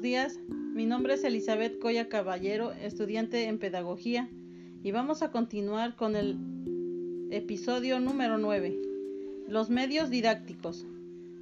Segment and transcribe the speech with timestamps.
[0.00, 0.38] días.
[0.48, 4.28] Mi nombre es Elizabeth Coya Caballero, estudiante en Pedagogía,
[4.84, 8.78] y vamos a continuar con el episodio número 9.
[9.48, 10.86] Los medios didácticos.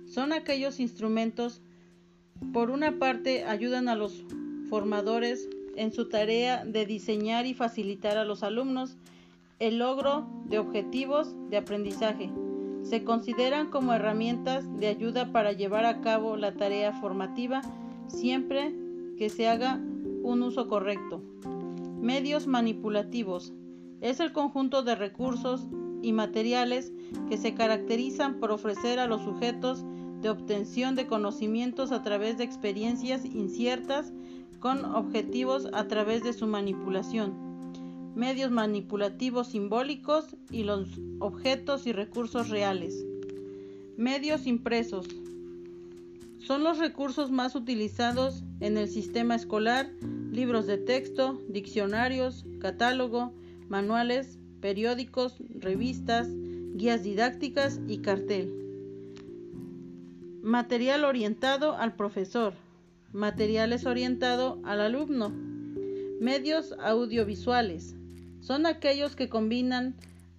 [0.07, 1.61] Son aquellos instrumentos,
[2.53, 4.25] por una parte, ayudan a los
[4.71, 8.97] formadores en su tarea de diseñar y facilitar a los alumnos
[9.59, 12.31] el logro de objetivos de aprendizaje.
[12.83, 17.63] Se consideran como herramientas de ayuda para llevar a cabo la tarea formativa
[18.09, 18.75] siempre
[19.17, 19.81] que se haga
[20.23, 21.23] un uso correcto.
[22.01, 23.53] Medios manipulativos.
[24.01, 25.67] Es el conjunto de recursos
[26.03, 26.93] y materiales
[27.29, 29.85] que se caracterizan por ofrecer a los sujetos
[30.21, 34.13] de obtención de conocimientos a través de experiencias inciertas
[34.61, 37.35] con objetivos a través de su manipulación.
[38.15, 43.05] Medios manipulativos simbólicos y los objetos y recursos reales.
[43.97, 45.07] Medios impresos
[46.47, 49.91] son los recursos más utilizados en el sistema escolar,
[50.31, 53.33] libros de texto, diccionarios, catálogo,
[53.69, 56.29] manuales, periódicos, revistas,
[56.75, 58.53] guías didácticas y cartel.
[60.43, 62.53] Material orientado al profesor.
[63.13, 65.33] Materiales orientado al alumno.
[66.21, 67.97] Medios audiovisuales.
[68.41, 69.95] Son aquellos que combinan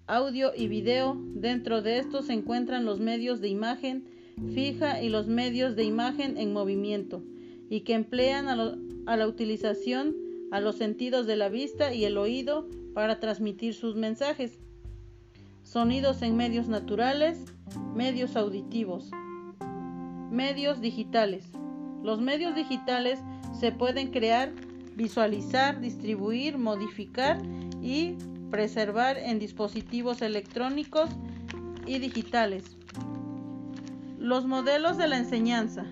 [0.06, 1.17] audio y video.
[1.33, 4.06] Dentro de estos se encuentran los medios de imagen,
[4.53, 7.23] fija y los medios de imagen en movimiento,
[7.69, 10.16] y que emplean a, la utilización
[10.52, 14.59] a los sentidos de la vista y el oído para transmitir sus mensajes.
[15.64, 17.45] Sonidos en medios naturales,
[17.95, 19.09] medios auditivos.
[20.31, 21.45] Medios digitales.
[22.03, 23.20] Los medios digitales
[23.59, 24.53] se pueden crear,
[24.95, 27.42] visualizar, distribuir, modificar
[27.81, 28.16] y
[28.52, 31.09] preservar en dispositivos electrónicos
[31.88, 32.77] y digitales.
[34.25, 35.85] Los modelos de la enseñanza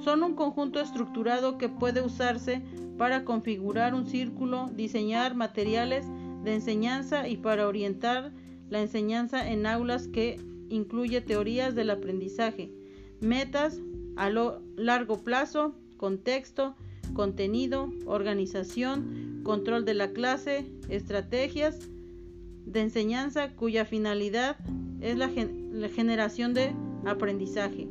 [0.00, 2.62] son un conjunto estructurado que puede usarse
[2.96, 6.04] para configurar un círculo, diseñar materiales
[6.42, 8.32] de enseñanza y para orientar
[8.70, 12.72] la enseñanza en aulas que incluye teorías del aprendizaje,
[13.20, 13.78] metas
[14.16, 16.74] a lo largo plazo, contexto,
[17.14, 21.88] contenido, organización, control de la clase, estrategias
[22.66, 24.56] de enseñanza cuya finalidad
[25.00, 25.28] es la,
[25.88, 26.74] generación de
[27.08, 27.88] aprendizaje.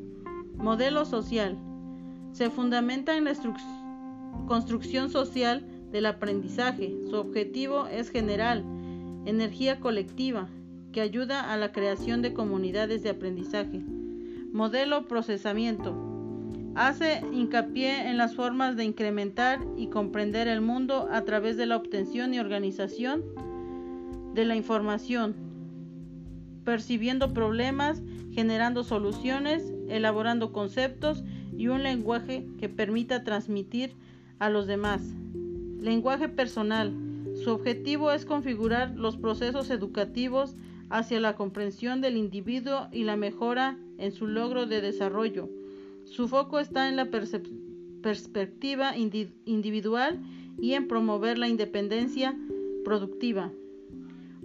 [0.55, 1.57] Modelo social.
[2.31, 3.33] Se fundamenta en la
[4.47, 6.95] construcción social del aprendizaje.
[7.09, 8.63] Su objetivo es general,
[9.25, 10.47] energía colectiva,
[10.91, 13.81] que ayuda a la creación de comunidades de aprendizaje.
[14.51, 15.95] Modelo procesamiento.
[16.75, 21.75] Hace hincapié en las formas de incrementar y comprender el mundo a través de la
[21.75, 23.23] obtención y organización
[24.33, 25.46] de la información,
[26.67, 31.23] percibiendo problemas generando soluciones, elaborando conceptos
[31.57, 33.93] y un lenguaje que permita transmitir
[34.37, 35.01] a los demás.
[35.79, 36.91] Lenguaje personal.
[37.41, 40.57] Su objetivo es configurar los procesos educativos
[40.89, 45.49] hacia la comprensión del individuo y la mejora en su logro de desarrollo.
[46.03, 47.07] Su foco está en la
[48.01, 50.19] perspectiva individual
[50.59, 52.37] y en promover la independencia
[52.83, 53.53] productiva.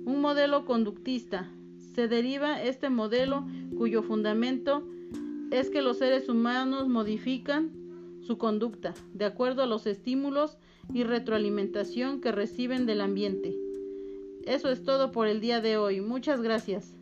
[0.04, 1.50] Un modelo conductista.
[1.94, 4.82] Se deriva este modelo cuyo fundamento
[5.50, 7.70] es que los seres humanos modifican
[8.22, 10.56] su conducta de acuerdo a los estímulos
[10.92, 13.54] y retroalimentación que reciben del ambiente.
[14.46, 16.00] Eso es todo por el día de hoy.
[16.00, 16.94] Muchas gracias.